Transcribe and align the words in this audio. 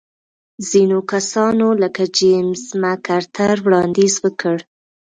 ځینو 0.69 0.97
کسانو 1.11 1.69
لکه 1.81 2.03
جېمز 2.17 2.61
مک 2.81 3.03
ارتر 3.17 3.53
وړاندیز 3.65 4.13
وکړ. 4.23 4.57